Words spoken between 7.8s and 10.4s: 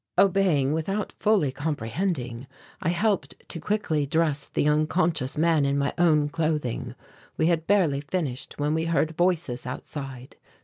finished when we heard voices outside.